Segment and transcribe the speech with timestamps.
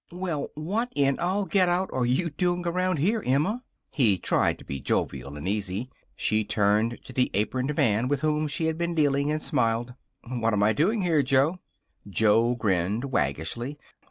[0.11, 3.61] "Well, what in all get out are you doing around here, Emma?"
[3.91, 5.91] He tried to be jovial and easy.
[6.15, 9.93] She turned to the aproned man with whom she had been dealing and smiled.
[10.27, 11.59] "What am I doing here, Joe?"
[12.09, 13.77] Joe grinned, waggishly.